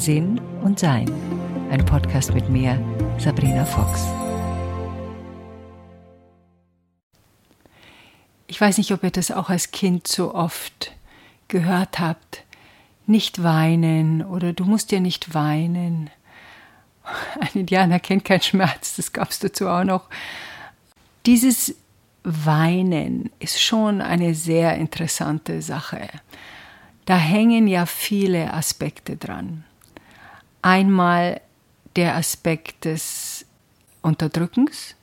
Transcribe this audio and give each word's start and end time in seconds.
Sinn 0.00 0.40
und 0.62 0.78
Sein. 0.78 1.12
Ein 1.70 1.84
Podcast 1.84 2.32
mit 2.32 2.48
mir, 2.48 2.82
Sabrina 3.18 3.66
Fox. 3.66 4.06
Ich 8.46 8.58
weiß 8.58 8.78
nicht, 8.78 8.92
ob 8.92 9.04
ihr 9.04 9.10
das 9.10 9.30
auch 9.30 9.50
als 9.50 9.72
Kind 9.72 10.08
so 10.08 10.34
oft 10.34 10.92
gehört 11.48 11.98
habt. 11.98 12.44
Nicht 13.06 13.42
weinen 13.42 14.24
oder 14.24 14.54
du 14.54 14.64
musst 14.64 14.90
ja 14.90 15.00
nicht 15.00 15.34
weinen. 15.34 16.08
Ein 17.40 17.60
Indianer 17.60 18.00
kennt 18.00 18.24
keinen 18.24 18.40
Schmerz, 18.40 18.96
das 18.96 19.12
gab 19.12 19.28
es 19.28 19.38
dazu 19.38 19.68
auch 19.68 19.84
noch. 19.84 20.08
Dieses 21.26 21.74
Weinen 22.24 23.30
ist 23.38 23.60
schon 23.60 24.00
eine 24.00 24.34
sehr 24.34 24.76
interessante 24.76 25.60
Sache. 25.60 26.08
Da 27.04 27.18
hängen 27.18 27.66
ja 27.68 27.84
viele 27.84 28.54
Aspekte 28.54 29.18
dran. 29.18 29.64
Einmal 30.62 31.40
der 31.96 32.16
Aspekt 32.16 32.84
des 32.84 33.46
Unterdrückens, 34.02 34.94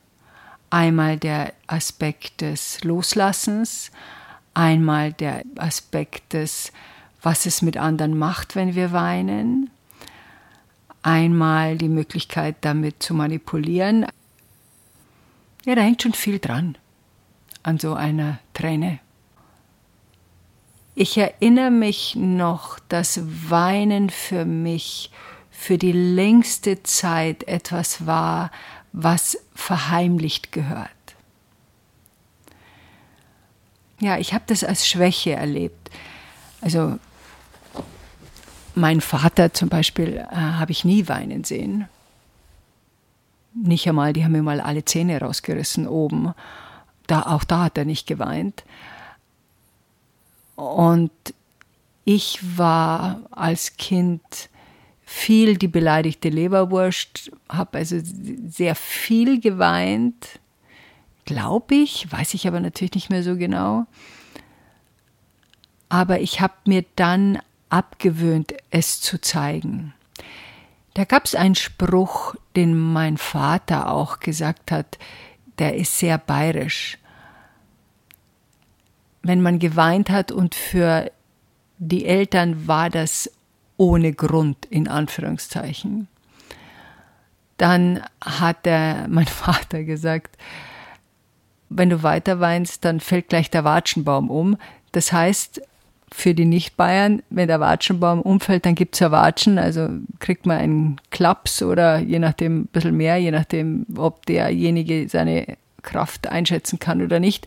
einmal 0.70 1.18
der 1.18 1.54
Aspekt 1.68 2.42
des 2.42 2.84
Loslassens, 2.84 3.92
einmal 4.54 5.14
der 5.14 5.44
Aspekt 5.58 6.34
des, 6.34 6.72
was 7.22 7.46
es 7.46 7.62
mit 7.62 7.78
anderen 7.78 8.18
macht, 8.18 8.56
wenn 8.56 8.76
wir 8.76 8.92
weinen, 8.92 9.70
einmal 11.02 11.78
die 11.78 11.90
Möglichkeit 11.90 12.56
damit 12.62 13.02
zu 13.02 13.14
manipulieren. 13.14 14.06
Ja, 15.66 15.76
da 15.76 15.82
hängt 15.82 16.02
schon 16.02 16.14
viel 16.14 16.40
dran 16.40 16.78
an 17.64 17.80
so 17.80 17.94
einer 17.94 18.40
Träne. 18.54 19.00
Ich 20.96 21.18
erinnere 21.18 21.70
mich 21.70 22.16
noch, 22.16 22.80
dass 22.90 23.22
Weinen 23.50 24.10
für 24.10 24.46
mich 24.46 25.12
für 25.60 25.80
die 25.80 25.92
längste 25.92 26.84
Zeit 26.84 27.44
etwas 27.48 28.06
war, 28.06 28.52
was 28.94 29.40
verheimlicht 29.56 30.52
gehört. 30.52 30.92
Ja, 34.00 34.20
ich 34.20 34.36
habe 34.36 34.44
das 34.46 34.64
als 34.64 34.88
Schwäche 34.88 35.32
erlebt. 35.32 35.90
Also 36.62 37.00
mein 38.76 39.02
Vater 39.02 39.52
zum 39.52 39.68
Beispiel 39.68 40.18
äh, 40.18 40.36
habe 40.36 40.72
ich 40.72 40.86
nie 40.86 41.08
weinen 41.08 41.44
sehen. 41.44 41.90
Nicht 43.56 43.90
einmal, 43.90 44.14
die 44.14 44.24
haben 44.24 44.34
mir 44.34 44.44
mal 44.44 44.62
alle 44.62 44.86
Zähne 44.86 45.20
rausgerissen 45.20 45.88
oben. 45.88 46.36
Da, 47.08 47.24
auch 47.24 47.44
da 47.44 47.64
hat 47.64 47.80
er 47.80 47.86
nicht 47.86 48.06
geweint. 48.06 48.64
Und 50.56 51.12
ich 52.06 52.40
war 52.58 53.22
als 53.32 53.76
Kind 53.78 54.50
viel 55.10 55.56
die 55.56 55.70
beleidigte 55.70 56.28
Leberwurst, 56.28 57.32
habe 57.48 57.78
also 57.78 57.98
sehr 58.02 58.76
viel 58.76 59.40
geweint, 59.40 60.42
glaube 61.24 61.76
ich, 61.76 62.12
weiß 62.12 62.34
ich 62.34 62.46
aber 62.46 62.60
natürlich 62.60 62.94
nicht 62.94 63.10
mehr 63.10 63.24
so 63.24 63.38
genau. 63.38 63.86
Aber 65.88 66.20
ich 66.20 66.42
habe 66.42 66.56
mir 66.66 66.84
dann 66.98 67.40
abgewöhnt, 67.70 68.54
es 68.70 69.00
zu 69.00 69.22
zeigen. 69.22 69.94
Da 70.94 71.06
gab 71.06 71.24
es 71.24 71.36
einen 71.36 71.56
Spruch, 71.56 72.36
den 72.58 72.78
mein 72.78 73.16
Vater 73.16 73.90
auch 73.90 74.20
gesagt 74.20 74.72
hat, 74.72 75.00
der 75.58 75.78
ist 75.78 76.00
sehr 76.00 76.18
bayerisch. 76.18 76.98
Wenn 79.24 79.42
man 79.42 79.58
geweint 79.58 80.10
hat 80.10 80.34
und 80.34 80.54
für 80.54 81.10
die 81.78 82.06
Eltern 82.06 82.68
war 82.68 82.90
das 82.90 83.32
ohne 83.78 84.14
Grund 84.14 84.66
in 84.66 84.88
Anführungszeichen. 84.88 86.08
Dann 87.58 88.02
hat 88.24 88.66
der, 88.66 89.08
mein 89.10 89.28
Vater 89.28 89.84
gesagt, 89.84 90.38
wenn 91.70 91.90
du 91.90 92.04
weiter 92.04 92.40
weinst, 92.40 92.86
dann 92.86 93.00
fällt 93.00 93.30
gleich 93.30 93.50
der 93.50 93.64
Watschenbaum 93.64 94.30
um. 94.30 94.58
Das 94.94 95.12
heißt, 95.12 95.62
für 96.12 96.34
die 96.34 96.46
Nicht-Bayern, 96.46 97.22
wenn 97.30 97.50
der 97.50 97.60
Watschenbaum 97.60 98.22
umfällt, 98.22 98.66
dann 98.66 98.76
gibt's 98.76 99.00
ja 99.00 99.12
Watschen, 99.12 99.60
also 99.60 99.90
kriegt 100.20 100.46
man 100.46 100.58
einen 100.58 101.02
Klaps 101.10 101.62
oder 101.62 102.00
je 102.00 102.20
nachdem 102.20 102.62
ein 102.62 102.68
bisschen 102.68 102.96
mehr, 102.96 103.18
je 103.18 103.32
nachdem, 103.32 103.86
ob 103.98 104.26
derjenige 104.26 105.10
seine 105.10 105.58
Kraft 105.82 106.28
einschätzen 106.28 106.80
kann 106.80 107.02
oder 107.02 107.20
nicht. 107.20 107.46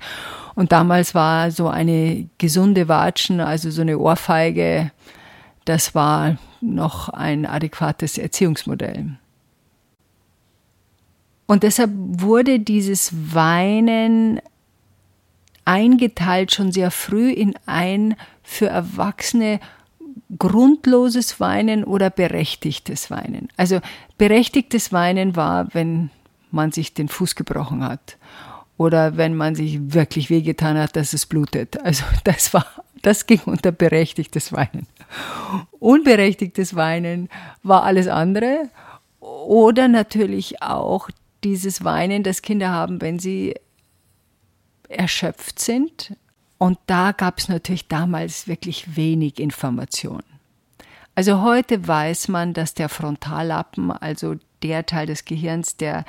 Und 0.55 0.73
damals 0.73 1.15
war 1.15 1.51
so 1.51 1.69
eine 1.69 2.29
gesunde 2.37 2.89
Watschen, 2.89 3.41
also 3.41 3.71
so 3.71 3.81
eine 3.81 3.99
Ohrfeige, 3.99 4.91
das 5.71 5.95
war 5.95 6.37
noch 6.61 7.11
ein 7.11 7.47
adäquates 7.47 8.19
Erziehungsmodell. 8.19 9.17
Und 11.47 11.63
deshalb 11.63 11.93
wurde 11.95 12.59
dieses 12.59 13.13
Weinen 13.33 14.41
eingeteilt 15.65 16.53
schon 16.53 16.73
sehr 16.73 16.91
früh 16.91 17.31
in 17.31 17.55
ein 17.67 18.17
für 18.43 18.67
Erwachsene 18.67 19.61
grundloses 20.37 21.39
Weinen 21.39 21.85
oder 21.85 22.11
berechtigtes 22.11 23.09
Weinen. 23.09 23.49
Also 23.57 23.79
berechtigtes 24.19 24.93
Weinen 24.93 25.37
war, 25.37 25.73
wenn 25.73 26.11
man 26.51 26.73
sich 26.73 26.95
den 26.95 27.07
Fuß 27.07 27.37
gebrochen 27.37 27.85
hat 27.85 28.17
oder 28.77 29.17
wenn 29.17 29.37
man 29.37 29.55
sich 29.55 29.93
wirklich 29.95 30.31
wehgetan 30.31 30.77
hat, 30.77 30.97
dass 30.97 31.13
es 31.13 31.27
blutet. 31.27 31.81
Also 31.85 32.03
das 32.25 32.53
war, 32.55 32.67
das 33.03 33.27
ging 33.27 33.41
unter 33.47 33.73
berechtigtes 33.73 34.53
Weinen. 34.53 34.87
Unberechtigtes 35.79 36.77
Weinen 36.77 37.29
war 37.63 37.85
alles 37.85 38.09
andere 38.09 38.69
oder 39.21 39.89
natürlich 39.89 40.63
auch 40.63 41.09
dieses 41.45 41.85
Weinen, 41.85 42.23
das 42.23 42.43
Kinder 42.43 42.71
haben, 42.71 43.01
wenn 43.01 43.19
sie 43.19 43.55
erschöpft 44.89 45.59
sind. 45.59 46.15
Und 46.59 46.79
da 46.87 47.13
gab 47.13 47.39
es 47.39 47.49
natürlich 47.49 47.89
damals 47.89 48.47
wirklich 48.47 48.97
wenig 48.97 49.39
Information. 49.39 50.23
Also 51.15 51.43
heute 51.43 51.87
weiß 51.87 52.29
man, 52.29 52.53
dass 52.53 52.75
der 52.75 52.89
Frontallappen, 52.89 53.91
also 53.91 54.37
der 54.63 54.85
Teil 54.87 55.07
des 55.07 55.25
Gehirns, 55.25 55.77
der 55.77 56.05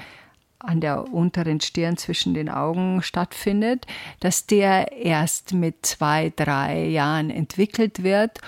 an 0.64 0.82
der 0.82 1.14
unteren 1.14 1.62
Stirn 1.62 1.98
zwischen 1.98 2.34
den 2.34 2.50
Augen 2.50 3.02
stattfindet, 3.02 3.86
dass 4.20 4.46
der 4.46 4.92
erst 4.92 5.54
mit 5.54 5.86
zwei, 5.86 6.32
drei 6.36 6.86
Jahren 6.86 7.30
entwickelt 7.30 8.04
wird 8.04 8.40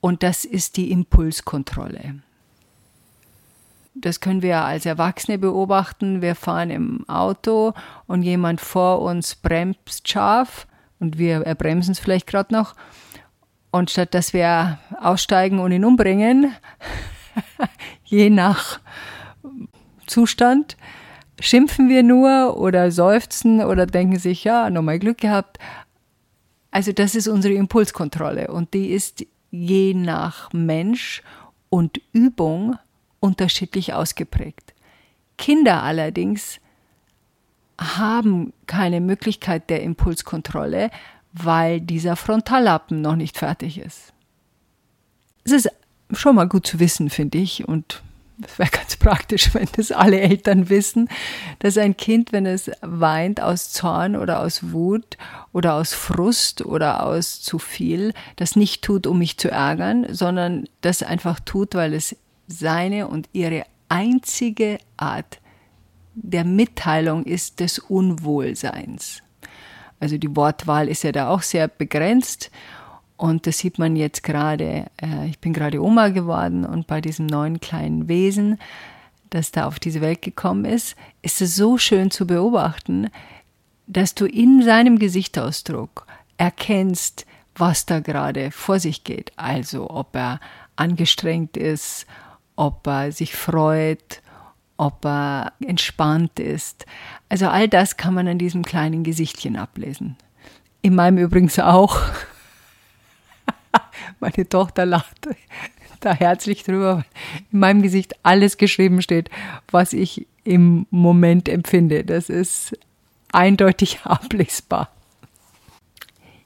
und 0.00 0.22
das 0.22 0.44
ist 0.44 0.76
die 0.76 0.90
Impulskontrolle. 0.90 2.16
Das 3.94 4.20
können 4.20 4.40
wir 4.40 4.64
als 4.64 4.86
Erwachsene 4.86 5.36
beobachten. 5.36 6.22
Wir 6.22 6.34
fahren 6.34 6.70
im 6.70 7.08
Auto 7.08 7.74
und 8.06 8.22
jemand 8.22 8.60
vor 8.60 9.02
uns 9.02 9.34
bremst 9.34 10.08
scharf 10.08 10.66
und 11.00 11.18
wir 11.18 11.40
bremsen 11.56 11.92
es 11.92 11.98
vielleicht 11.98 12.26
gerade 12.26 12.54
noch. 12.54 12.74
Und 13.70 13.90
statt 13.90 14.14
dass 14.14 14.32
wir 14.32 14.78
aussteigen 15.00 15.58
und 15.58 15.72
ihn 15.72 15.84
umbringen, 15.84 16.54
je 18.04 18.30
nach 18.30 18.80
Zustand, 20.06 20.76
schimpfen 21.40 21.88
wir 21.88 22.02
nur 22.02 22.56
oder 22.58 22.90
seufzen 22.90 23.62
oder 23.62 23.86
denken 23.86 24.18
sich, 24.18 24.44
ja, 24.44 24.70
nochmal 24.70 24.98
Glück 24.98 25.18
gehabt. 25.18 25.58
Also 26.70 26.92
das 26.92 27.14
ist 27.14 27.26
unsere 27.26 27.54
Impulskontrolle 27.54 28.48
und 28.48 28.74
die 28.74 28.90
ist 28.90 29.24
je 29.50 29.94
nach 29.94 30.52
Mensch 30.52 31.22
und 31.68 32.00
Übung 32.12 32.76
unterschiedlich 33.18 33.92
ausgeprägt. 33.92 34.74
Kinder 35.36 35.82
allerdings 35.82 36.60
haben 37.78 38.52
keine 38.66 39.00
Möglichkeit 39.00 39.70
der 39.70 39.82
Impulskontrolle, 39.82 40.90
weil 41.32 41.80
dieser 41.80 42.16
Frontallappen 42.16 43.00
noch 43.00 43.16
nicht 43.16 43.38
fertig 43.38 43.78
ist. 43.78 44.12
Es 45.44 45.52
ist 45.52 45.70
schon 46.12 46.34
mal 46.34 46.48
gut 46.48 46.66
zu 46.66 46.78
wissen, 46.78 47.08
finde 47.08 47.38
ich, 47.38 47.66
und 47.66 48.02
es 48.46 48.58
wäre 48.58 48.70
ganz 48.70 48.96
praktisch, 48.96 49.54
wenn 49.54 49.68
das 49.76 49.92
alle 49.92 50.20
Eltern 50.20 50.68
wissen, 50.68 51.08
dass 51.58 51.76
ein 51.76 51.96
Kind, 51.96 52.32
wenn 52.32 52.46
es 52.46 52.70
weint 52.80 53.40
aus 53.40 53.72
Zorn 53.72 54.16
oder 54.16 54.40
aus 54.40 54.72
Wut 54.72 55.16
oder 55.52 55.74
aus 55.74 55.92
Frust 55.92 56.64
oder 56.64 57.04
aus 57.04 57.40
zu 57.40 57.58
viel, 57.58 58.12
das 58.36 58.56
nicht 58.56 58.82
tut, 58.82 59.06
um 59.06 59.18
mich 59.18 59.38
zu 59.38 59.50
ärgern, 59.50 60.06
sondern 60.10 60.68
das 60.80 61.02
einfach 61.02 61.40
tut, 61.40 61.74
weil 61.74 61.94
es 61.94 62.16
seine 62.46 63.08
und 63.08 63.28
ihre 63.32 63.64
einzige 63.88 64.78
Art 64.96 65.40
der 66.14 66.44
Mitteilung 66.44 67.24
ist 67.24 67.60
des 67.60 67.78
Unwohlseins. 67.78 69.22
Also 70.00 70.16
die 70.16 70.34
Wortwahl 70.34 70.88
ist 70.88 71.04
ja 71.04 71.12
da 71.12 71.28
auch 71.28 71.42
sehr 71.42 71.68
begrenzt 71.68 72.50
und 73.20 73.46
das 73.46 73.58
sieht 73.58 73.78
man 73.78 73.96
jetzt 73.96 74.22
gerade, 74.22 74.86
äh, 74.96 75.26
ich 75.28 75.38
bin 75.40 75.52
gerade 75.52 75.82
Oma 75.82 76.08
geworden 76.08 76.64
und 76.64 76.86
bei 76.86 77.02
diesem 77.02 77.26
neuen 77.26 77.60
kleinen 77.60 78.08
Wesen, 78.08 78.58
das 79.28 79.52
da 79.52 79.66
auf 79.66 79.78
diese 79.78 80.00
Welt 80.00 80.22
gekommen 80.22 80.64
ist, 80.64 80.96
ist 81.20 81.42
es 81.42 81.54
so 81.54 81.76
schön 81.76 82.10
zu 82.10 82.26
beobachten, 82.26 83.10
dass 83.86 84.14
du 84.14 84.24
in 84.24 84.62
seinem 84.62 84.98
Gesichtsausdruck 84.98 86.06
erkennst, 86.38 87.26
was 87.54 87.84
da 87.84 88.00
gerade 88.00 88.50
vor 88.52 88.80
sich 88.80 89.04
geht. 89.04 89.32
Also 89.36 89.90
ob 89.90 90.16
er 90.16 90.40
angestrengt 90.76 91.58
ist, 91.58 92.06
ob 92.56 92.86
er 92.86 93.12
sich 93.12 93.36
freut, 93.36 94.22
ob 94.78 95.04
er 95.04 95.52
entspannt 95.60 96.40
ist. 96.40 96.86
Also 97.28 97.48
all 97.48 97.68
das 97.68 97.98
kann 97.98 98.14
man 98.14 98.28
an 98.28 98.38
diesem 98.38 98.64
kleinen 98.64 99.04
Gesichtchen 99.04 99.56
ablesen. 99.56 100.16
In 100.80 100.94
meinem 100.94 101.18
übrigens 101.18 101.58
auch. 101.58 101.98
Meine 104.20 104.48
Tochter 104.48 104.86
lacht 104.86 105.28
da 106.00 106.14
herzlich 106.14 106.62
drüber, 106.62 106.96
weil 106.96 107.04
in 107.52 107.58
meinem 107.58 107.82
Gesicht 107.82 108.14
alles 108.22 108.56
geschrieben 108.56 109.02
steht, 109.02 109.30
was 109.70 109.92
ich 109.92 110.26
im 110.44 110.86
Moment 110.90 111.48
empfinde. 111.48 112.04
Das 112.04 112.28
ist 112.28 112.76
eindeutig 113.32 114.00
ablesbar. 114.04 114.90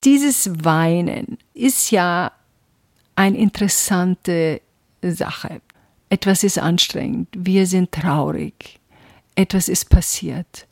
Dieses 0.04 0.64
Weinen 0.64 1.38
ist 1.54 1.90
ja 1.90 2.32
eine 3.16 3.38
interessante 3.38 4.60
Sache. 5.02 5.60
Etwas 6.10 6.44
ist 6.44 6.58
anstrengend, 6.58 7.28
wir 7.32 7.66
sind 7.66 7.92
traurig, 7.92 8.78
etwas 9.34 9.68
ist 9.68 9.88
passiert 9.88 10.66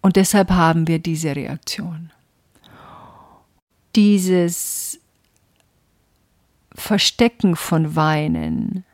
und 0.00 0.16
deshalb 0.16 0.50
haben 0.50 0.86
wir 0.86 1.00
diese 1.00 1.34
Reaktion. 1.34 2.12
Dieses 3.96 5.00
Verstecken 6.76 7.56
von 7.56 7.96
Weinen 7.96 8.84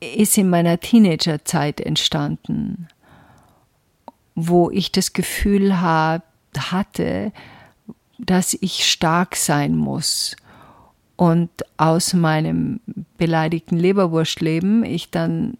ist 0.00 0.36
in 0.36 0.50
meiner 0.50 0.78
Teenagerzeit 0.78 1.80
entstanden, 1.80 2.88
wo 4.34 4.70
ich 4.70 4.92
das 4.92 5.12
Gefühl 5.12 5.80
hab, 5.80 6.22
hatte, 6.56 7.32
dass 8.18 8.54
ich 8.54 8.90
stark 8.90 9.36
sein 9.36 9.76
muss. 9.76 10.36
Und 11.16 11.50
aus 11.78 12.12
meinem 12.12 12.80
beleidigten 13.16 13.78
Leberwurstleben 13.78 14.84
ich 14.84 15.10
dann 15.10 15.56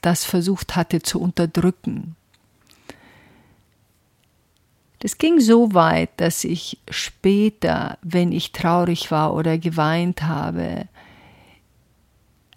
das 0.00 0.24
versucht 0.24 0.76
hatte 0.76 1.02
zu 1.02 1.20
unterdrücken. 1.20 2.16
Das 4.98 5.18
ging 5.18 5.40
so 5.40 5.74
weit, 5.74 6.10
dass 6.16 6.44
ich 6.44 6.78
später, 6.90 7.98
wenn 8.02 8.32
ich 8.32 8.52
traurig 8.52 9.10
war 9.10 9.34
oder 9.34 9.58
geweint 9.58 10.22
habe, 10.22 10.88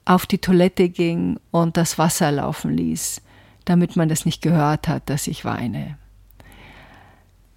auf 0.06 0.26
die 0.26 0.40
Toilette 0.40 0.90
ging 0.90 1.40
und 1.52 1.78
das 1.78 1.98
Wasser 1.98 2.32
laufen 2.32 2.76
ließ, 2.76 3.22
damit 3.66 3.96
man 3.96 4.10
das 4.10 4.26
nicht 4.26 4.42
gehört 4.42 4.88
hat, 4.88 5.10
dass 5.10 5.28
ich 5.28 5.46
weine. 5.46 5.98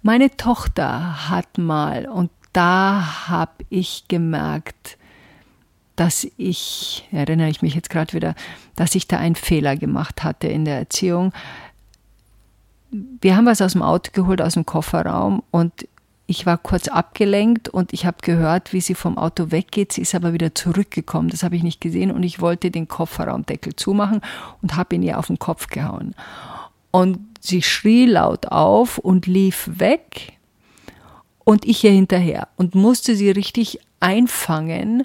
Meine 0.03 0.35
Tochter 0.35 1.29
hat 1.29 1.57
mal, 1.57 2.07
und 2.07 2.29
da 2.51 3.27
habe 3.27 3.63
ich 3.69 4.07
gemerkt, 4.07 4.97
dass 5.95 6.27
ich, 6.37 7.07
erinnere 7.11 7.49
ich 7.49 7.61
mich 7.61 7.73
jetzt 7.73 7.89
gerade 7.89 8.13
wieder, 8.13 8.35
dass 8.75 8.95
ich 8.95 9.07
da 9.07 9.17
einen 9.17 9.35
Fehler 9.35 9.75
gemacht 9.75 10.23
hatte 10.23 10.47
in 10.47 10.65
der 10.65 10.77
Erziehung. 10.77 11.33
Wir 12.93 13.35
haben 13.35 13.45
was 13.45 13.61
aus 13.61 13.73
dem 13.73 13.81
Auto 13.81 14.11
geholt, 14.13 14.41
aus 14.41 14.53
dem 14.53 14.65
Kofferraum 14.65 15.41
und 15.49 15.87
ich 16.25 16.45
war 16.45 16.57
kurz 16.57 16.87
abgelenkt 16.87 17.67
und 17.67 17.91
ich 17.91 18.05
habe 18.05 18.17
gehört, 18.21 18.71
wie 18.71 18.81
sie 18.81 18.95
vom 18.95 19.17
Auto 19.17 19.51
weggeht. 19.51 19.91
Sie 19.91 20.01
ist 20.01 20.15
aber 20.15 20.31
wieder 20.33 20.55
zurückgekommen. 20.55 21.29
Das 21.29 21.43
habe 21.43 21.55
ich 21.55 21.63
nicht 21.63 21.81
gesehen 21.81 22.11
und 22.11 22.23
ich 22.23 22.39
wollte 22.39 22.71
den 22.71 22.87
Kofferraumdeckel 22.87 23.75
zumachen 23.75 24.21
und 24.61 24.75
habe 24.75 24.95
ihn 24.95 25.03
ihr 25.03 25.19
auf 25.19 25.27
den 25.27 25.39
Kopf 25.39 25.67
gehauen. 25.67 26.15
Und 26.91 27.19
sie 27.39 27.61
schrie 27.61 28.05
laut 28.05 28.47
auf 28.47 28.99
und 28.99 29.25
lief 29.25 29.69
weg 29.75 30.37
und 31.43 31.65
ich 31.65 31.83
ihr 31.83 31.91
hinterher 31.91 32.47
und 32.55 32.73
musste 32.73 33.15
sie 33.15 33.31
richtig 33.31 33.79
einfangen 33.99 35.03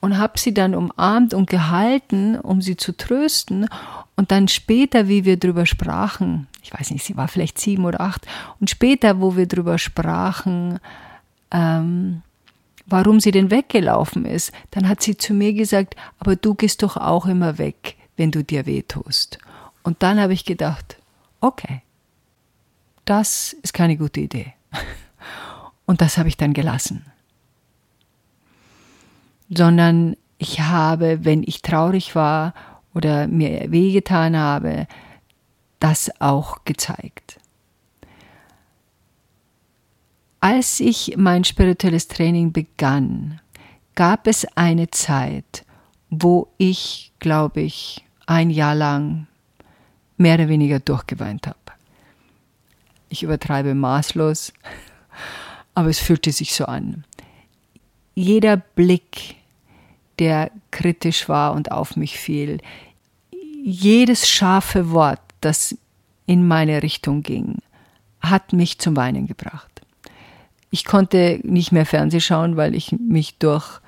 und 0.00 0.18
habe 0.18 0.38
sie 0.38 0.54
dann 0.54 0.74
umarmt 0.74 1.34
und 1.34 1.48
gehalten, 1.48 2.38
um 2.38 2.62
sie 2.62 2.76
zu 2.76 2.96
trösten. 2.96 3.68
Und 4.16 4.30
dann 4.30 4.48
später, 4.48 5.08
wie 5.08 5.24
wir 5.24 5.38
drüber 5.38 5.66
sprachen, 5.66 6.46
ich 6.68 6.78
weiß 6.78 6.90
nicht, 6.90 7.04
sie 7.04 7.16
war 7.16 7.28
vielleicht 7.28 7.58
sieben 7.58 7.86
oder 7.86 8.02
acht, 8.02 8.26
und 8.60 8.68
später, 8.68 9.22
wo 9.22 9.36
wir 9.36 9.46
drüber 9.46 9.78
sprachen, 9.78 10.80
ähm, 11.50 12.22
warum 12.84 13.20
sie 13.20 13.30
denn 13.30 13.50
weggelaufen 13.50 14.26
ist, 14.26 14.52
dann 14.70 14.86
hat 14.86 15.00
sie 15.00 15.16
zu 15.16 15.32
mir 15.32 15.54
gesagt, 15.54 15.96
aber 16.18 16.36
du 16.36 16.54
gehst 16.54 16.82
doch 16.82 16.98
auch 16.98 17.24
immer 17.24 17.56
weg, 17.56 17.96
wenn 18.18 18.30
du 18.30 18.44
dir 18.44 18.66
wehtust. 18.66 19.38
Und 19.82 20.02
dann 20.02 20.20
habe 20.20 20.34
ich 20.34 20.44
gedacht, 20.44 20.98
okay, 21.40 21.80
das 23.06 23.56
ist 23.62 23.72
keine 23.72 23.96
gute 23.96 24.20
Idee. 24.20 24.52
Und 25.86 26.02
das 26.02 26.18
habe 26.18 26.28
ich 26.28 26.36
dann 26.36 26.52
gelassen. 26.52 27.06
Sondern 29.48 30.18
ich 30.36 30.60
habe, 30.60 31.24
wenn 31.24 31.42
ich 31.42 31.62
traurig 31.62 32.14
war 32.14 32.52
oder 32.92 33.26
mir 33.26 33.70
wehgetan 33.70 34.36
habe, 34.36 34.86
das 35.80 36.10
auch 36.20 36.64
gezeigt. 36.64 37.38
Als 40.40 40.80
ich 40.80 41.14
mein 41.16 41.44
spirituelles 41.44 42.06
Training 42.06 42.52
begann, 42.52 43.40
gab 43.94 44.26
es 44.28 44.46
eine 44.56 44.88
Zeit, 44.90 45.64
wo 46.10 46.48
ich, 46.58 47.12
glaube 47.18 47.60
ich, 47.60 48.04
ein 48.26 48.50
Jahr 48.50 48.74
lang 48.74 49.26
mehr 50.16 50.34
oder 50.34 50.48
weniger 50.48 50.78
durchgeweint 50.78 51.46
habe. 51.46 51.58
Ich 53.08 53.22
übertreibe 53.22 53.74
maßlos, 53.74 54.52
aber 55.74 55.88
es 55.88 55.98
fühlte 55.98 56.30
sich 56.30 56.54
so 56.54 56.66
an. 56.66 57.04
Jeder 58.14 58.56
Blick, 58.56 59.36
der 60.18 60.50
kritisch 60.70 61.28
war 61.28 61.52
und 61.54 61.72
auf 61.72 61.96
mich 61.96 62.18
fiel, 62.18 62.58
jedes 63.64 64.28
scharfe 64.28 64.90
Wort, 64.90 65.20
das 65.40 65.76
in 66.26 66.46
meine 66.46 66.82
Richtung 66.82 67.22
ging, 67.22 67.56
hat 68.20 68.52
mich 68.52 68.78
zum 68.78 68.96
Weinen 68.96 69.26
gebracht. 69.26 69.82
Ich 70.70 70.84
konnte 70.84 71.40
nicht 71.42 71.72
mehr 71.72 71.86
Fernseh 71.86 72.20
schauen, 72.20 72.56
weil 72.56 72.74
ich 72.74 72.92
mich 72.92 73.38
durch 73.38 73.80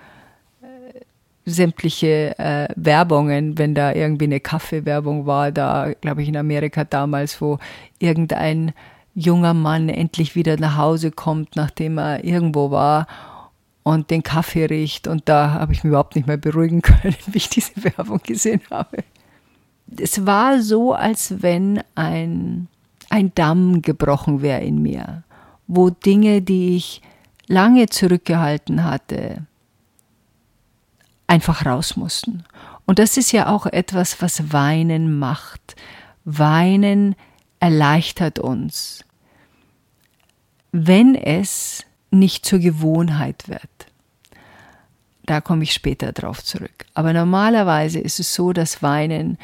sämtliche 1.44 2.38
äh, 2.38 2.68
Werbungen, 2.76 3.58
wenn 3.58 3.74
da 3.74 3.92
irgendwie 3.92 4.24
eine 4.24 4.40
Kaffeewerbung 4.40 5.26
war, 5.26 5.52
da 5.52 5.92
glaube 6.00 6.22
ich 6.22 6.28
in 6.28 6.36
Amerika 6.36 6.84
damals, 6.84 7.40
wo 7.40 7.58
irgendein 7.98 8.72
junger 9.14 9.54
Mann 9.54 9.88
endlich 9.88 10.34
wieder 10.34 10.56
nach 10.56 10.76
Hause 10.76 11.10
kommt, 11.10 11.56
nachdem 11.56 11.98
er 11.98 12.24
irgendwo 12.24 12.70
war 12.70 13.06
und 13.82 14.10
den 14.10 14.22
Kaffee 14.22 14.66
riecht. 14.66 15.06
Und 15.06 15.28
da 15.28 15.52
habe 15.52 15.72
ich 15.72 15.82
mich 15.82 15.90
überhaupt 15.90 16.16
nicht 16.16 16.26
mehr 16.26 16.36
beruhigen 16.36 16.82
können, 16.82 17.16
wie 17.26 17.38
ich 17.38 17.48
diese 17.48 17.72
Werbung 17.76 18.20
gesehen 18.22 18.62
habe. 18.70 18.98
Es 19.96 20.26
war 20.26 20.60
so, 20.60 20.92
als 20.92 21.42
wenn 21.42 21.82
ein, 21.94 22.68
ein 23.08 23.34
Damm 23.34 23.82
gebrochen 23.82 24.42
wäre 24.42 24.60
in 24.60 24.82
mir, 24.82 25.24
wo 25.66 25.90
Dinge, 25.90 26.42
die 26.42 26.76
ich 26.76 27.02
lange 27.46 27.88
zurückgehalten 27.88 28.84
hatte, 28.84 29.46
einfach 31.26 31.64
raus 31.66 31.96
mussten. 31.96 32.44
Und 32.86 32.98
das 32.98 33.16
ist 33.16 33.32
ja 33.32 33.48
auch 33.48 33.66
etwas, 33.66 34.20
was 34.20 34.52
Weinen 34.52 35.18
macht. 35.18 35.76
Weinen 36.24 37.14
erleichtert 37.60 38.38
uns, 38.38 39.04
wenn 40.72 41.14
es 41.14 41.84
nicht 42.10 42.44
zur 42.44 42.58
Gewohnheit 42.58 43.48
wird. 43.48 43.62
Da 45.24 45.40
komme 45.40 45.62
ich 45.62 45.72
später 45.72 46.12
drauf 46.12 46.42
zurück. 46.42 46.86
Aber 46.94 47.12
normalerweise 47.12 48.00
ist 48.00 48.18
es 48.18 48.34
so, 48.34 48.52
dass 48.52 48.82
Weinen 48.82 49.38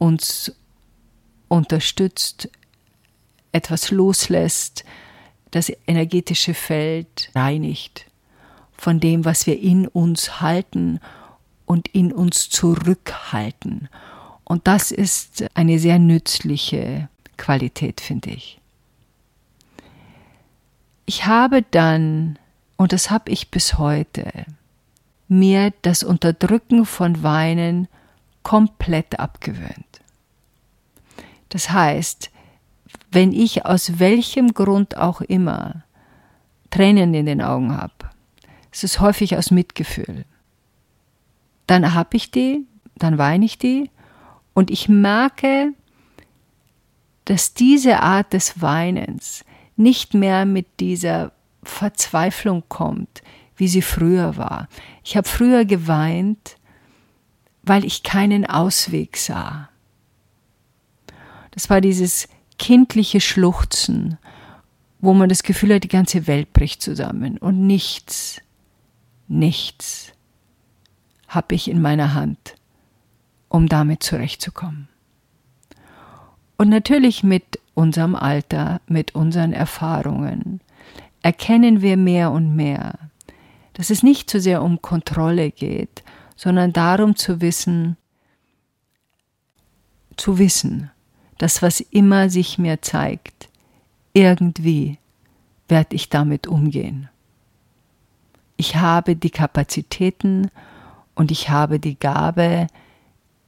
uns 0.00 0.52
unterstützt, 1.48 2.48
etwas 3.52 3.90
loslässt, 3.90 4.84
das 5.50 5.70
energetische 5.86 6.54
Feld 6.54 7.30
reinigt 7.34 8.06
von 8.72 8.98
dem, 8.98 9.24
was 9.24 9.46
wir 9.46 9.60
in 9.60 9.86
uns 9.86 10.40
halten 10.40 11.00
und 11.66 11.88
in 11.88 12.12
uns 12.12 12.48
zurückhalten. 12.48 13.88
Und 14.44 14.66
das 14.66 14.90
ist 14.90 15.44
eine 15.54 15.78
sehr 15.78 15.98
nützliche 15.98 17.08
Qualität, 17.36 18.00
finde 18.00 18.30
ich. 18.30 18.58
Ich 21.04 21.26
habe 21.26 21.62
dann, 21.62 22.38
und 22.76 22.92
das 22.92 23.10
habe 23.10 23.30
ich 23.30 23.50
bis 23.50 23.76
heute, 23.76 24.46
mir 25.28 25.72
das 25.82 26.02
Unterdrücken 26.02 26.86
von 26.86 27.22
Weinen 27.22 27.88
komplett 28.42 29.20
abgewöhnt. 29.20 29.89
Das 31.50 31.70
heißt, 31.70 32.30
wenn 33.12 33.32
ich 33.32 33.66
aus 33.66 33.98
welchem 33.98 34.54
Grund 34.54 34.96
auch 34.96 35.20
immer 35.20 35.84
Tränen 36.70 37.12
in 37.12 37.26
den 37.26 37.42
Augen 37.42 37.76
habe, 37.76 37.92
es 38.72 38.84
ist 38.84 39.00
häufig 39.00 39.36
aus 39.36 39.50
Mitgefühl. 39.50 40.24
Dann 41.66 41.92
habe 41.94 42.16
ich 42.16 42.30
die, 42.30 42.66
dann 42.96 43.18
weine 43.18 43.44
ich 43.44 43.58
die 43.58 43.90
und 44.54 44.70
ich 44.70 44.88
merke, 44.88 45.72
dass 47.24 47.54
diese 47.54 48.00
Art 48.00 48.32
des 48.32 48.60
Weinens 48.60 49.44
nicht 49.76 50.14
mehr 50.14 50.46
mit 50.46 50.66
dieser 50.78 51.32
Verzweiflung 51.62 52.64
kommt, 52.68 53.22
wie 53.56 53.68
sie 53.68 53.82
früher 53.82 54.36
war. 54.36 54.68
Ich 55.04 55.16
habe 55.16 55.28
früher 55.28 55.64
geweint, 55.64 56.56
weil 57.62 57.84
ich 57.84 58.02
keinen 58.02 58.46
Ausweg 58.46 59.16
sah. 59.16 59.69
Das 61.50 61.70
war 61.70 61.80
dieses 61.80 62.28
kindliche 62.58 63.20
Schluchzen, 63.20 64.18
wo 65.00 65.14
man 65.14 65.28
das 65.28 65.42
Gefühl 65.42 65.74
hat, 65.74 65.84
die 65.84 65.88
ganze 65.88 66.26
Welt 66.26 66.52
bricht 66.52 66.82
zusammen 66.82 67.38
und 67.38 67.66
nichts, 67.66 68.40
nichts 69.28 70.12
habe 71.26 71.54
ich 71.54 71.70
in 71.70 71.80
meiner 71.80 72.14
Hand, 72.14 72.56
um 73.48 73.68
damit 73.68 74.02
zurechtzukommen. 74.02 74.88
Und 76.58 76.68
natürlich 76.68 77.22
mit 77.22 77.58
unserem 77.74 78.14
Alter, 78.14 78.80
mit 78.86 79.14
unseren 79.14 79.52
Erfahrungen, 79.52 80.60
erkennen 81.22 81.80
wir 81.80 81.96
mehr 81.96 82.30
und 82.32 82.54
mehr, 82.54 82.98
dass 83.72 83.90
es 83.90 84.02
nicht 84.02 84.28
so 84.28 84.38
sehr 84.38 84.62
um 84.62 84.82
Kontrolle 84.82 85.50
geht, 85.50 86.02
sondern 86.36 86.72
darum 86.72 87.16
zu 87.16 87.40
wissen, 87.40 87.96
zu 90.16 90.38
wissen, 90.38 90.90
dass 91.40 91.62
was 91.62 91.80
immer 91.80 92.28
sich 92.28 92.58
mir 92.58 92.82
zeigt, 92.82 93.48
irgendwie 94.12 94.98
werde 95.68 95.96
ich 95.96 96.10
damit 96.10 96.46
umgehen. 96.46 97.08
Ich 98.58 98.76
habe 98.76 99.16
die 99.16 99.30
Kapazitäten 99.30 100.50
und 101.14 101.30
ich 101.30 101.48
habe 101.48 101.80
die 101.80 101.98
Gabe, 101.98 102.66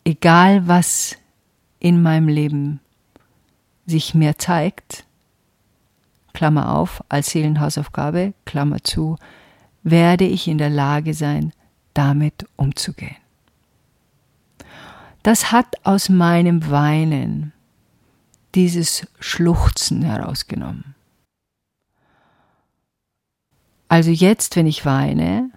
egal 0.04 0.66
was 0.66 1.18
in 1.80 2.00
meinem 2.00 2.28
Leben 2.28 2.80
sich 3.84 4.14
mir 4.14 4.38
zeigt, 4.38 5.04
Klammer 6.32 6.74
auf, 6.74 7.04
als 7.10 7.32
Seelenhausaufgabe, 7.32 8.32
Klammer 8.46 8.82
zu, 8.82 9.18
werde 9.82 10.24
ich 10.24 10.48
in 10.48 10.56
der 10.56 10.70
Lage 10.70 11.12
sein, 11.12 11.52
damit 11.92 12.46
umzugehen. 12.56 13.16
Das 15.22 15.52
hat 15.52 15.76
aus 15.84 16.08
meinem 16.08 16.70
Weinen 16.70 17.52
dieses 18.54 19.06
Schluchzen 19.20 20.02
herausgenommen. 20.02 20.94
Also 23.88 24.10
jetzt, 24.10 24.56
wenn 24.56 24.66
ich 24.66 24.86
weine, 24.86 25.50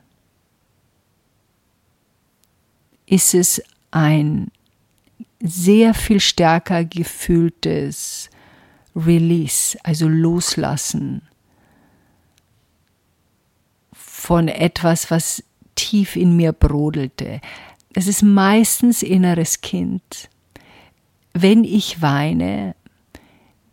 ist 3.06 3.34
es 3.34 3.62
ein 3.92 4.52
sehr 5.40 5.94
viel 5.94 6.20
stärker 6.20 6.84
gefühltes 6.84 8.30
Release, 8.96 9.78
also 9.84 10.08
Loslassen 10.08 11.22
von 13.94 14.48
etwas, 14.48 15.12
was 15.12 15.44
tief 15.76 16.16
in 16.16 16.36
mir 16.36 16.52
brodelte. 16.52 17.42
Es 17.94 18.08
ist 18.08 18.22
meistens 18.22 19.04
inneres 19.04 19.62
Kind. 19.62 20.30
Wenn 21.34 21.64
ich 21.64 22.02
weine, 22.02 22.76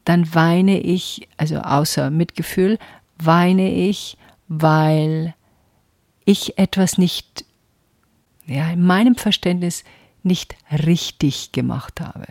dann 0.04 0.34
weine 0.34 0.80
ich, 0.80 1.28
also 1.36 1.58
außer 1.58 2.10
Mitgefühl, 2.10 2.78
weine 3.18 3.72
ich, 3.72 4.16
weil 4.48 5.34
ich 6.24 6.58
etwas 6.58 6.98
nicht, 6.98 7.44
ja, 8.46 8.70
in 8.70 8.84
meinem 8.84 9.14
Verständnis 9.14 9.84
nicht 10.22 10.56
richtig 10.70 11.52
gemacht 11.52 12.00
habe, 12.00 12.26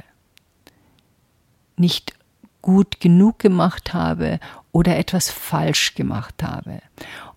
nicht 1.77 2.13
gut 2.61 2.99
genug 2.99 3.39
gemacht 3.39 3.93
habe 3.93 4.39
oder 4.71 4.97
etwas 4.97 5.29
falsch 5.29 5.95
gemacht 5.95 6.43
habe. 6.43 6.81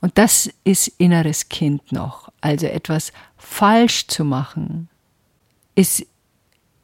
Und 0.00 0.19
das 0.19 0.50
ist 0.64 0.88
inneres 0.99 1.49
Kind 1.49 1.93
noch. 1.93 2.31
Also 2.41 2.67
etwas 2.67 3.12
falsch 3.37 4.07
zu 4.07 4.25
machen, 4.25 4.88
ist 5.75 6.07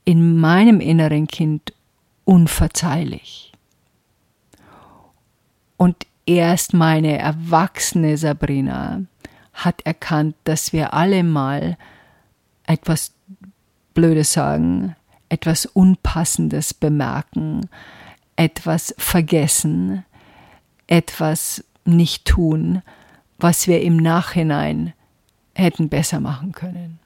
in 0.04 0.38
meinem 0.38 0.80
inneren 0.80 1.26
Kind 1.26 1.74
unverzeihlich. 2.30 3.52
Und 5.76 6.06
erst 6.26 6.74
meine 6.74 7.18
erwachsene 7.18 8.16
Sabrina 8.16 9.02
hat 9.52 9.82
erkannt, 9.82 10.36
dass 10.44 10.72
wir 10.72 10.94
alle 10.94 11.24
mal 11.24 11.76
etwas 12.66 13.12
Blödes 13.94 14.32
sagen, 14.32 14.94
etwas 15.28 15.66
Unpassendes 15.66 16.72
bemerken, 16.72 17.68
etwas 18.36 18.94
vergessen, 18.96 20.04
etwas 20.86 21.64
nicht 21.84 22.26
tun, 22.26 22.82
was 23.38 23.66
wir 23.66 23.82
im 23.82 23.96
Nachhinein 23.96 24.92
hätten 25.52 25.88
besser 25.88 26.20
machen 26.20 26.52
können. 26.52 27.00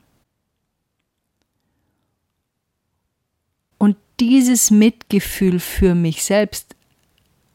Und 3.79 3.97
dieses 4.21 4.71
Mitgefühl 4.71 5.61
für 5.61 5.95
mich 5.95 6.25
selbst 6.25 6.75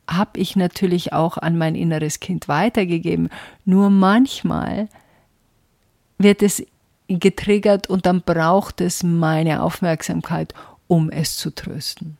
habe 0.10 0.40
ich 0.40 0.56
natürlich 0.56 1.14
auch 1.14 1.38
an 1.38 1.58
mein 1.58 1.76
inneres 1.76 2.20
Kind 2.20 2.48
weitergegeben. 2.48 3.30
Nur 3.66 3.90
manchmal 3.90 4.90
wird 6.18 6.42
es 6.42 6.64
getriggert 7.08 7.88
und 7.88 8.06
dann 8.06 8.22
braucht 8.22 8.82
es 8.82 9.04
meine 9.04 9.62
Aufmerksamkeit, 9.62 10.54
um 10.88 11.10
es 11.10 11.38
zu 11.38 11.54
trösten. 11.54 12.18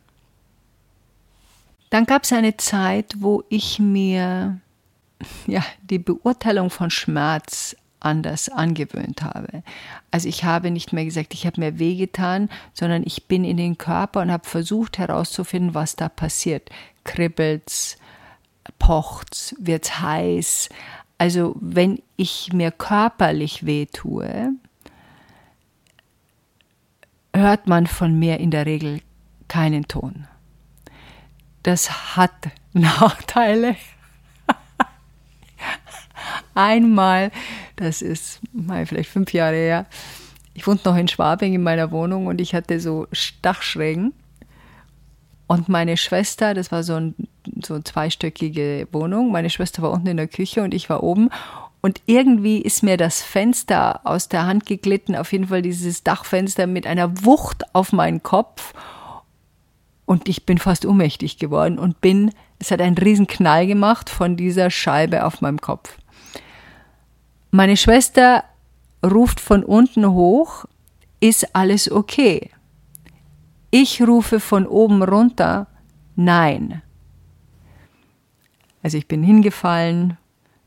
Dann 1.90 2.06
gab 2.06 2.24
es 2.24 2.34
eine 2.34 2.56
Zeit, 2.58 3.16
wo 3.18 3.44
ich 3.50 3.80
mir 3.80 4.60
ja, 5.48 5.64
die 5.82 6.00
Beurteilung 6.00 6.70
von 6.70 6.90
Schmerz 6.90 7.76
anders 8.00 8.50
angewöhnt 8.50 9.24
habe. 9.24 9.64
Also 10.12 10.28
ich 10.28 10.44
habe 10.44 10.72
nicht 10.72 10.94
mehr 10.94 11.06
gesagt, 11.06 11.34
ich 11.34 11.46
habe 11.46 11.60
mir 11.60 11.80
wehgetan, 11.80 12.50
sondern 12.74 13.04
ich 13.06 13.28
bin 13.28 13.44
in 13.44 13.58
den 13.58 13.78
Körper 13.78 14.22
und 14.22 14.32
habe 14.32 14.48
versucht 14.48 14.98
herauszufinden, 14.98 15.74
was 15.74 15.96
da 15.96 16.10
passiert. 16.10 16.70
Kribbelt's, 17.04 17.98
pocht's, 18.78 19.56
wird's 19.60 20.00
heiß. 20.00 20.70
Also 21.18 21.56
wenn 21.60 22.02
ich 22.16 22.54
mir 22.54 22.72
körperlich 22.72 23.66
weh 23.66 23.86
tue, 23.86 24.54
hört 27.36 27.68
man 27.68 27.88
von 27.88 28.18
mir 28.18 28.40
in 28.40 28.52
der 28.52 28.66
Regel 28.66 29.02
keinen 29.48 29.88
Ton. 29.88 30.28
Das 31.64 32.16
hat 32.16 32.32
Nachteile. 32.74 33.76
Einmal, 36.56 37.32
das 37.80 38.02
ist 38.02 38.42
mal 38.52 38.86
vielleicht 38.86 39.10
fünf 39.10 39.34
Jahre 39.34 39.56
her, 39.56 39.86
ich 40.54 40.68
wohnte 40.68 40.90
noch 40.90 40.98
in 40.98 41.08
Schwabing 41.08 41.54
in 41.54 41.64
meiner 41.64 41.92
Wohnung 41.92 42.28
und 42.28 42.42
ich 42.42 42.54
hatte 42.54 42.80
so 42.80 43.08
Dachschrägen. 43.42 44.14
Und 45.48 45.70
meine 45.70 45.98
Schwester, 45.98 46.54
das 46.54 46.72
war 46.72 46.84
so, 46.84 46.96
ein, 46.96 47.16
so 47.64 47.76
eine 47.76 47.84
zweistöckige 47.84 48.88
Wohnung, 48.92 49.32
meine 49.32 49.50
Schwester 49.50 49.82
war 49.82 49.92
unten 49.92 50.08
in 50.08 50.18
der 50.18 50.28
Küche 50.28 50.62
und 50.62 50.74
ich 50.74 50.90
war 50.90 51.02
oben. 51.02 51.30
Und 51.82 52.02
irgendwie 52.06 52.62
ist 52.62 52.84
mir 52.84 52.98
das 52.98 53.22
Fenster 53.22 54.06
aus 54.06 54.28
der 54.28 54.46
Hand 54.46 54.66
geglitten, 54.66 55.16
auf 55.16 55.32
jeden 55.32 55.48
Fall 55.48 55.62
dieses 55.62 56.04
Dachfenster 56.04 56.68
mit 56.68 56.86
einer 56.86 57.24
Wucht 57.24 57.64
auf 57.74 57.94
meinen 57.94 58.22
Kopf. 58.22 58.74
Und 60.06 60.28
ich 60.28 60.46
bin 60.46 60.58
fast 60.58 60.86
ohnmächtig 60.86 61.38
geworden 61.38 61.80
und 61.80 62.02
bin, 62.02 62.32
es 62.60 62.70
hat 62.70 62.82
einen 62.82 62.98
riesen 62.98 63.28
Knall 63.28 63.66
gemacht 63.66 64.10
von 64.10 64.36
dieser 64.36 64.70
Scheibe 64.70 65.24
auf 65.24 65.40
meinem 65.40 65.62
Kopf. 65.62 65.98
Meine 67.52 67.78
Schwester 67.78 68.44
ruft 69.04 69.40
von 69.40 69.64
unten 69.64 70.12
hoch, 70.12 70.66
ist 71.20 71.56
alles 71.56 71.92
okay? 71.92 72.52
Ich 73.72 74.02
rufe 74.02 74.40
von 74.40 74.68
oben 74.68 75.04
runter, 75.04 75.68
nein. 76.16 76.82
Also 78.84 78.98
ich 78.98 79.08
bin 79.08 79.24
hingefallen, 79.24 80.18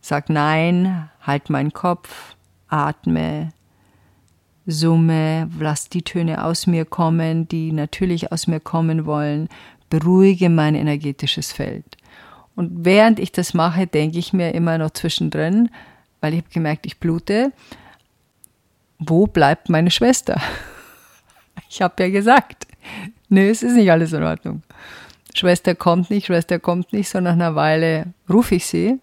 Sag 0.00 0.28
Nein, 0.28 1.08
halt 1.20 1.48
meinen 1.48 1.72
Kopf, 1.72 2.34
atme, 2.66 3.50
summe, 4.66 5.48
lass 5.60 5.88
die 5.88 6.02
Töne 6.02 6.44
aus 6.44 6.66
mir 6.66 6.84
kommen, 6.84 7.46
die 7.46 7.70
natürlich 7.70 8.32
aus 8.32 8.48
mir 8.48 8.58
kommen 8.58 9.06
wollen, 9.06 9.48
beruhige 9.88 10.48
mein 10.48 10.74
energetisches 10.74 11.52
Feld. 11.52 11.96
Und 12.56 12.84
während 12.84 13.20
ich 13.20 13.30
das 13.30 13.54
mache, 13.54 13.86
denke 13.86 14.18
ich 14.18 14.32
mir 14.32 14.54
immer 14.54 14.76
noch 14.78 14.90
zwischendrin, 14.90 15.70
weil 16.22 16.32
ich 16.32 16.40
habe 16.40 16.50
gemerkt, 16.50 16.86
ich 16.86 16.98
blute, 16.98 17.52
wo 18.98 19.26
bleibt 19.26 19.68
meine 19.68 19.90
Schwester? 19.90 20.40
Ich 21.68 21.80
habe 21.80 22.02
ja 22.02 22.10
gesagt, 22.10 22.66
nö, 23.30 23.48
es 23.48 23.62
ist 23.62 23.74
nicht 23.74 23.90
alles 23.90 24.12
in 24.12 24.22
Ordnung. 24.22 24.62
Schwester 25.34 25.74
kommt 25.74 26.10
nicht, 26.10 26.26
Schwester 26.26 26.58
kommt 26.58 26.92
nicht, 26.92 27.08
so 27.08 27.18
nach 27.18 27.32
einer 27.32 27.54
Weile 27.54 28.12
rufe 28.28 28.56
ich 28.56 28.66
sie 28.66 28.98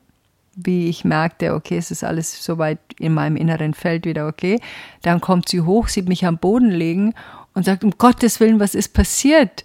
wie 0.66 0.90
ich 0.90 1.06
merkte, 1.06 1.54
okay, 1.54 1.78
es 1.78 1.92
ist 1.92 2.04
alles 2.04 2.44
soweit 2.44 2.80
in 3.00 3.14
meinem 3.14 3.38
inneren 3.38 3.74
Feld 3.74 4.06
wieder 4.06 4.28
okay. 4.28 4.60
Dann 5.02 5.22
kommt 5.22 5.50
sie 5.50 5.62
hoch, 5.62 5.88
sieht 5.88 6.10
mich 6.10 6.26
am 6.26 6.38
Boden 6.38 6.70
liegen 6.70 7.14
und 7.54 7.66
sagt, 7.66 7.84
um 7.84 7.92
Gottes 7.92 8.40
Willen, 8.40 8.60
was 8.60 8.76
ist 8.76 8.94
passiert? 8.94 9.64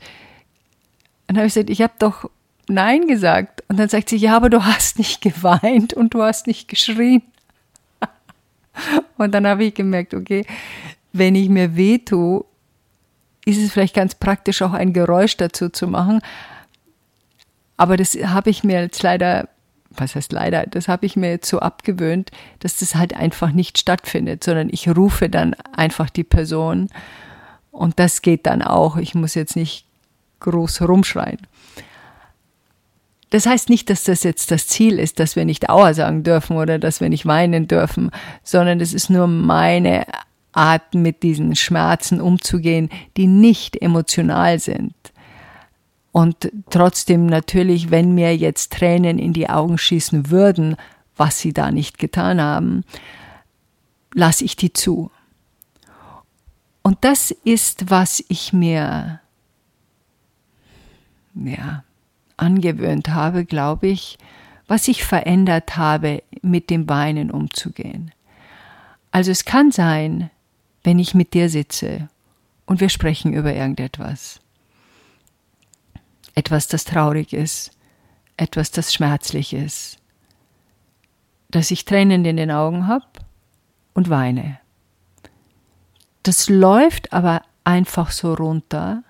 Dann 1.26 1.36
habe 1.36 1.46
ich 1.46 1.54
gesagt, 1.54 1.70
ich 1.70 1.82
habe 1.82 1.94
doch 1.98 2.30
Nein 2.68 3.06
gesagt. 3.08 3.62
Und 3.68 3.78
dann 3.78 3.88
sagt 3.88 4.08
sie, 4.08 4.16
ja, 4.16 4.36
aber 4.36 4.50
du 4.50 4.64
hast 4.64 4.98
nicht 4.98 5.20
geweint 5.20 5.94
und 5.94 6.14
du 6.14 6.22
hast 6.22 6.46
nicht 6.46 6.68
geschrien. 6.68 7.22
Und 9.18 9.32
dann 9.32 9.46
habe 9.46 9.64
ich 9.64 9.74
gemerkt, 9.74 10.14
okay, 10.14 10.44
wenn 11.12 11.34
ich 11.34 11.48
mir 11.48 11.76
weh 11.76 11.98
tue, 11.98 12.44
ist 13.44 13.58
es 13.58 13.72
vielleicht 13.72 13.94
ganz 13.94 14.14
praktisch, 14.14 14.62
auch 14.62 14.72
ein 14.72 14.92
Geräusch 14.92 15.36
dazu 15.36 15.68
zu 15.68 15.86
machen. 15.86 16.20
Aber 17.76 17.96
das 17.96 18.14
habe 18.14 18.50
ich 18.50 18.64
mir 18.64 18.80
jetzt 18.80 19.02
leider, 19.02 19.48
was 19.90 20.14
heißt 20.14 20.32
leider, 20.32 20.66
das 20.66 20.88
habe 20.88 21.06
ich 21.06 21.16
mir 21.16 21.30
jetzt 21.30 21.48
so 21.48 21.58
abgewöhnt, 21.58 22.30
dass 22.60 22.78
das 22.78 22.94
halt 22.94 23.14
einfach 23.14 23.52
nicht 23.52 23.78
stattfindet, 23.78 24.44
sondern 24.44 24.68
ich 24.70 24.88
rufe 24.88 25.28
dann 25.28 25.54
einfach 25.72 26.10
die 26.10 26.24
Person 26.24 26.88
und 27.70 27.98
das 27.98 28.22
geht 28.22 28.46
dann 28.46 28.62
auch. 28.62 28.96
Ich 28.96 29.14
muss 29.14 29.34
jetzt 29.34 29.56
nicht 29.56 29.86
groß 30.40 30.82
rumschreien. 30.82 31.40
Das 33.34 33.46
heißt 33.46 33.68
nicht, 33.68 33.90
dass 33.90 34.04
das 34.04 34.22
jetzt 34.22 34.52
das 34.52 34.68
Ziel 34.68 35.00
ist, 35.00 35.18
dass 35.18 35.34
wir 35.34 35.44
nicht 35.44 35.68
Aua 35.68 35.92
sagen 35.92 36.22
dürfen 36.22 36.56
oder 36.56 36.78
dass 36.78 37.00
wir 37.00 37.08
nicht 37.08 37.26
weinen 37.26 37.66
dürfen, 37.66 38.12
sondern 38.44 38.78
es 38.78 38.94
ist 38.94 39.10
nur 39.10 39.26
meine 39.26 40.06
Art, 40.52 40.94
mit 40.94 41.24
diesen 41.24 41.56
Schmerzen 41.56 42.20
umzugehen, 42.20 42.90
die 43.16 43.26
nicht 43.26 43.82
emotional 43.82 44.60
sind. 44.60 44.94
Und 46.12 46.48
trotzdem 46.70 47.26
natürlich, 47.26 47.90
wenn 47.90 48.14
mir 48.14 48.36
jetzt 48.36 48.72
Tränen 48.72 49.18
in 49.18 49.32
die 49.32 49.50
Augen 49.50 49.78
schießen 49.78 50.30
würden, 50.30 50.76
was 51.16 51.40
sie 51.40 51.52
da 51.52 51.72
nicht 51.72 51.98
getan 51.98 52.40
haben, 52.40 52.84
lasse 54.14 54.44
ich 54.44 54.54
die 54.54 54.72
zu. 54.72 55.10
Und 56.84 56.98
das 57.00 57.32
ist, 57.32 57.90
was 57.90 58.22
ich 58.28 58.52
mir 58.52 59.18
ja, 61.34 61.82
angewöhnt 62.36 63.08
habe, 63.08 63.44
glaube 63.44 63.88
ich, 63.88 64.18
was 64.66 64.88
ich 64.88 65.04
verändert 65.04 65.76
habe, 65.76 66.22
mit 66.42 66.70
dem 66.70 66.88
Weinen 66.88 67.30
umzugehen. 67.30 68.12
Also 69.10 69.30
es 69.30 69.44
kann 69.44 69.70
sein, 69.70 70.30
wenn 70.82 70.98
ich 70.98 71.14
mit 71.14 71.34
dir 71.34 71.48
sitze 71.48 72.08
und 72.66 72.80
wir 72.80 72.88
sprechen 72.88 73.32
über 73.32 73.54
irgendetwas. 73.54 74.40
Etwas, 76.34 76.66
das 76.66 76.84
traurig 76.84 77.32
ist, 77.32 77.70
etwas, 78.36 78.70
das 78.70 78.92
schmerzlich 78.92 79.52
ist, 79.52 79.98
dass 81.48 81.70
ich 81.70 81.84
Tränen 81.84 82.24
in 82.24 82.36
den 82.36 82.50
Augen 82.50 82.88
habe 82.88 83.06
und 83.92 84.10
weine. 84.10 84.58
Das 86.24 86.48
läuft 86.48 87.12
aber 87.12 87.42
einfach 87.62 88.10
so 88.10 88.34
runter 88.34 89.04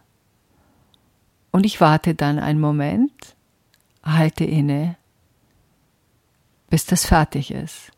und 1.54 1.64
ich 1.64 1.80
warte 1.80 2.16
dann 2.16 2.40
einen 2.40 2.58
Moment, 2.58 3.36
halte 4.02 4.42
inne, 4.42 4.96
bis 6.68 6.84
das 6.84 7.06
fertig 7.06 7.52
ist. 7.52 7.92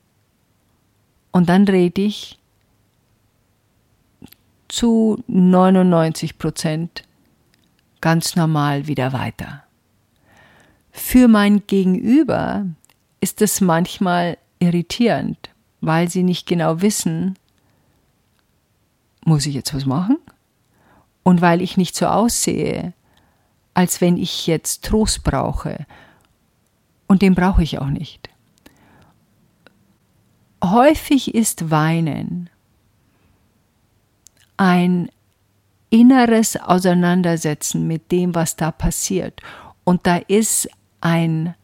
Und 1.33 1.49
dann 1.49 1.65
rede 1.65 2.03
ich 2.03 2.39
zu 4.69 5.25
99 5.29 6.37
Prozent 6.37 7.05
ganz 8.03 8.37
normal 8.37 8.89
wieder 8.89 9.15
weiter. 9.15 9.65
Für 10.91 11.27
mein 11.27 11.67
Gegenüber 11.67 12.67
ist 13.23 13.41
es 13.41 13.63
manchmal 13.63 14.37
irritierend, 14.59 15.49
weil 15.81 16.11
sie 16.11 16.25
nicht 16.25 16.47
genau 16.47 16.83
wissen, 16.83 17.39
muss 19.25 19.47
ich 19.47 19.55
jetzt 19.55 19.73
was 19.73 19.87
machen? 19.87 20.19
Und 21.23 21.41
weil 21.41 21.63
ich 21.63 21.79
nicht 21.79 21.97
so 21.97 22.05
aussehe, 22.05 22.93
als 23.77 24.01
wenn 24.01 24.17
ich 24.17 24.47
jetzt 24.47 24.87
Trost 24.87 25.23
brauche. 25.23 25.85
Und 27.07 27.21
den 27.21 27.35
brauche 27.35 27.63
ich 27.63 27.79
auch 27.79 27.91
nicht. 27.91 28.31
Häufig 30.65 31.35
ist 31.35 31.71
Weinen 31.71 32.49
ein 34.57 35.11
inneres 35.91 36.57
Auseinandersetzen 36.57 37.87
mit 37.87 38.11
dem, 38.11 38.35
was 38.35 38.57
da 38.57 38.71
passiert. 38.71 39.43
Und 39.85 40.07
da 40.07 40.17
ist 40.17 40.71
ein 41.03 41.55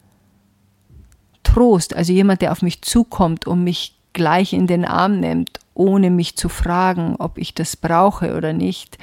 Trost, 1.41 1.95
also 1.95 2.13
jemand, 2.13 2.43
der 2.43 2.51
auf 2.51 2.61
mich 2.61 2.83
zukommt 2.83 3.47
und 3.47 3.63
mich 3.63 3.97
gleich 4.13 4.53
in 4.53 4.67
den 4.67 4.85
Arm 4.85 5.19
nimmt 5.19 5.59
ohne 5.73 6.11
mich 6.11 6.35
zu 6.35 6.47
fragen, 6.47 7.15
ob 7.17 7.39
ich 7.39 7.55
das 7.55 7.75
brauche 7.75 8.37
oder 8.37 8.53
nicht, 8.53 8.99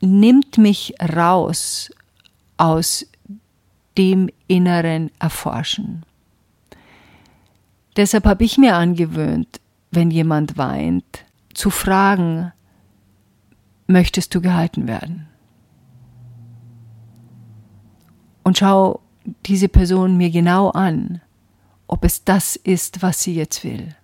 nimmt 0.00 0.58
mich 0.58 0.94
raus 1.00 1.92
aus 2.58 3.06
dem 3.96 4.28
inneren 4.46 5.10
Erforschen. 5.18 6.04
Deshalb 7.96 8.26
habe 8.26 8.44
ich 8.44 8.58
mir 8.58 8.76
angewöhnt, 8.76 9.60
wenn 9.90 10.10
jemand 10.10 10.56
weint, 10.56 11.24
zu 11.54 11.70
fragen, 11.70 12.52
möchtest 13.86 14.34
du 14.34 14.40
gehalten 14.40 14.86
werden? 14.86 15.26
Und 18.44 18.58
schau 18.58 19.00
diese 19.46 19.68
Person 19.68 20.16
mir 20.16 20.30
genau 20.30 20.70
an, 20.70 21.20
ob 21.86 22.04
es 22.04 22.24
das 22.24 22.56
ist, 22.56 23.02
was 23.02 23.22
sie 23.22 23.34
jetzt 23.34 23.64
will. 23.64 23.94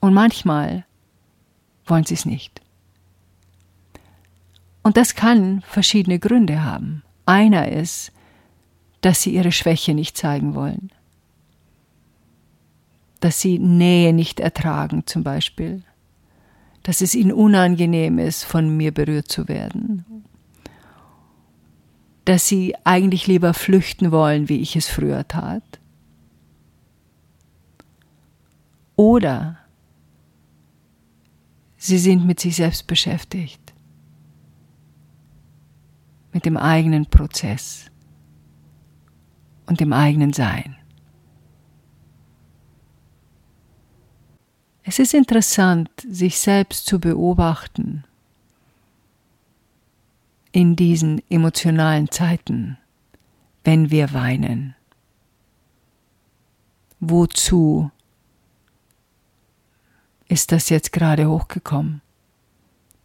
Und 0.00 0.14
manchmal 0.14 0.84
wollen 1.86 2.04
sie 2.04 2.14
es 2.14 2.24
nicht. 2.24 2.60
Und 4.82 4.96
das 4.96 5.14
kann 5.14 5.62
verschiedene 5.62 6.18
Gründe 6.18 6.64
haben. 6.64 7.02
Einer 7.24 7.70
ist, 7.70 8.12
dass 9.00 9.22
sie 9.22 9.34
ihre 9.34 9.52
Schwäche 9.52 9.94
nicht 9.94 10.16
zeigen 10.16 10.54
wollen. 10.54 10.90
Dass 13.20 13.40
sie 13.40 13.58
Nähe 13.58 14.12
nicht 14.12 14.40
ertragen 14.40 15.06
zum 15.06 15.22
Beispiel. 15.22 15.82
Dass 16.82 17.00
es 17.00 17.14
ihnen 17.14 17.32
unangenehm 17.32 18.18
ist, 18.18 18.42
von 18.44 18.76
mir 18.76 18.92
berührt 18.92 19.28
zu 19.28 19.46
werden. 19.46 20.04
Dass 22.24 22.48
sie 22.48 22.74
eigentlich 22.84 23.26
lieber 23.26 23.54
flüchten 23.54 24.10
wollen, 24.10 24.48
wie 24.48 24.60
ich 24.60 24.74
es 24.74 24.88
früher 24.88 25.26
tat. 25.26 25.62
Oder 28.96 29.58
Sie 31.84 31.98
sind 31.98 32.24
mit 32.24 32.38
sich 32.38 32.54
selbst 32.54 32.86
beschäftigt, 32.86 33.58
mit 36.32 36.46
dem 36.46 36.56
eigenen 36.56 37.06
Prozess 37.06 37.90
und 39.66 39.80
dem 39.80 39.92
eigenen 39.92 40.32
Sein. 40.32 40.76
Es 44.84 44.98
ist 44.98 45.14
interessant, 45.14 45.90
sich 46.08 46.38
selbst 46.38 46.86
zu 46.86 46.98
beobachten 46.98 48.04
in 50.50 50.76
diesen 50.76 51.22
emotionalen 51.30 52.10
Zeiten, 52.10 52.78
wenn 53.64 53.90
wir 53.90 54.12
weinen. 54.12 54.74
Wozu 57.00 57.90
ist 60.28 60.52
das 60.52 60.68
jetzt 60.68 60.92
gerade 60.92 61.28
hochgekommen? 61.28 62.02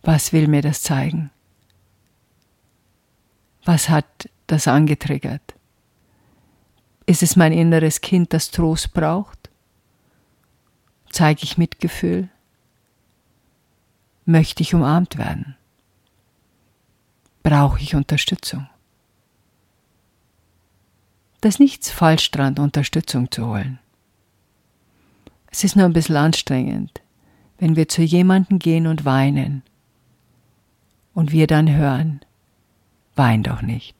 Was 0.01 0.33
will 0.33 0.47
mir 0.47 0.61
das 0.61 0.81
zeigen? 0.81 1.31
Was 3.67 3.89
hat 3.89 4.29
das 4.47 4.69
angetriggert? 4.69 5.53
Ist 7.05 7.21
es 7.21 7.35
mein 7.35 7.51
inneres 7.51 7.99
Kind, 7.99 8.31
das 8.31 8.49
Trost 8.49 8.93
braucht? 8.93 9.49
Zeige 11.09 11.43
ich 11.43 11.57
Mitgefühl? 11.57 12.29
Möchte 14.23 14.63
ich 14.63 14.73
umarmt 14.73 15.17
werden? 15.17 15.57
Brauche 17.43 17.81
ich 17.81 17.93
Unterstützung? 17.93 18.69
Da 21.41 21.49
ist 21.49 21.59
nichts 21.59 21.91
falsch 21.91 22.31
dran, 22.31 22.57
Unterstützung 22.59 23.29
zu 23.31 23.47
holen. 23.47 23.79
Es 25.51 25.65
ist 25.65 25.75
nur 25.75 25.87
ein 25.87 25.93
bisschen 25.93 26.15
anstrengend, 26.15 27.01
wenn 27.57 27.75
wir 27.75 27.89
zu 27.89 28.01
jemandem 28.01 28.59
gehen 28.59 28.87
und 28.87 29.03
weinen 29.03 29.61
und 31.13 31.33
wir 31.33 31.47
dann 31.47 31.69
hören, 31.69 32.21
wein 33.17 33.43
doch 33.43 33.61
nicht. 33.61 33.95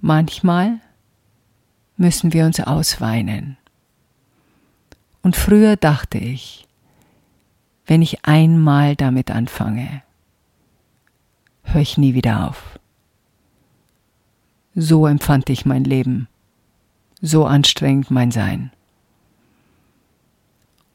Manchmal 0.00 0.80
müssen 1.96 2.32
wir 2.32 2.44
uns 2.44 2.60
ausweinen. 2.60 3.56
Und 5.22 5.36
früher 5.36 5.76
dachte 5.76 6.18
ich, 6.18 6.66
wenn 7.86 8.02
ich 8.02 8.24
einmal 8.24 8.96
damit 8.96 9.30
anfange, 9.30 10.02
höre 11.64 11.80
ich 11.80 11.98
nie 11.98 12.14
wieder 12.14 12.48
auf. 12.48 12.78
So 14.74 15.06
empfand 15.06 15.50
ich 15.50 15.66
mein 15.66 15.84
Leben 15.84 16.28
so 17.20 17.46
anstrengend 17.46 18.10
mein 18.10 18.30
Sein. 18.30 18.70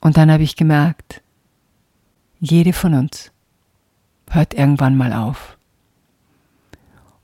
Und 0.02 0.17
dann 0.17 0.32
habe 0.32 0.43
ich 0.43 0.56
gemerkt, 0.56 1.21
jede 2.43 2.73
von 2.73 2.93
uns 2.93 3.32
hört 4.29 4.53
irgendwann 4.53 4.97
mal 4.97 5.13
auf. 5.13 5.58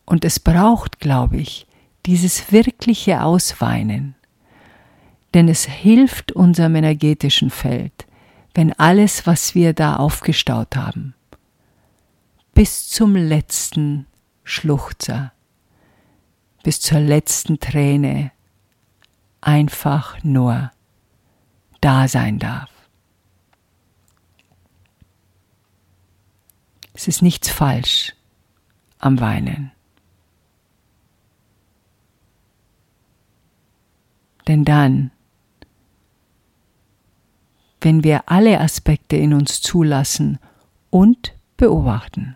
Und 0.05 0.23
es 0.23 0.39
braucht, 0.39 0.99
glaube 0.99 1.37
ich, 1.37 1.67
dieses 2.05 2.51
wirkliche 2.51 3.21
Ausweinen, 3.21 4.15
Denn 5.35 5.47
es 5.47 5.65
hilft 5.65 6.31
unserem 6.31 6.75
energetischen 6.75 7.51
Feld, 7.51 8.07
wenn 8.55 8.73
alles, 8.79 9.27
was 9.27 9.53
wir 9.53 9.73
da 9.73 9.97
aufgestaut 9.97 10.75
haben, 10.75 11.13
bis 12.55 12.89
zum 12.89 13.15
letzten 13.15 14.07
Schluchzer, 14.43 15.31
bis 16.63 16.81
zur 16.81 16.99
letzten 16.99 17.59
Träne 17.59 18.31
einfach 19.39 20.23
nur 20.23 20.71
da 21.79 22.07
sein 22.07 22.39
darf. 22.39 22.78
Es 26.99 27.07
ist 27.07 27.21
nichts 27.21 27.49
falsch 27.49 28.13
am 28.97 29.21
Weinen. 29.21 29.71
Denn 34.49 34.65
dann, 34.65 35.09
wenn 37.79 38.03
wir 38.03 38.29
alle 38.29 38.59
Aspekte 38.59 39.15
in 39.15 39.33
uns 39.33 39.61
zulassen 39.61 40.39
und 40.89 41.37
beobachten 41.55 42.35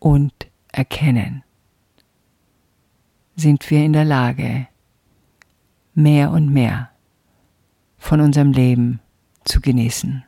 und 0.00 0.34
erkennen, 0.70 1.44
sind 3.36 3.70
wir 3.70 3.86
in 3.86 3.94
der 3.94 4.04
Lage, 4.04 4.68
mehr 5.94 6.30
und 6.30 6.52
mehr 6.52 6.90
von 7.96 8.20
unserem 8.20 8.52
Leben 8.52 9.00
zu 9.46 9.62
genießen. 9.62 10.27